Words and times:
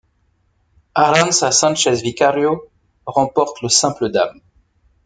Arantxa 0.95 1.51
Sánchez 1.51 2.01
Vicario 2.01 2.67
remporte 3.05 3.61
le 3.61 3.69
simple 3.69 4.09
dames. 4.11 4.41